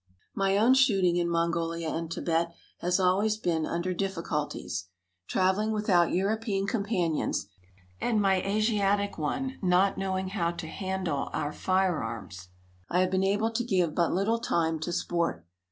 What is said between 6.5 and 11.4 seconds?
companions, and my Asiatic one not knowing how to handle